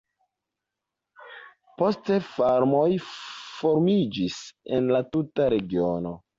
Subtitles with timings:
[1.81, 4.41] Poste farmoj formiĝis
[4.77, 6.19] en la tuta regiono.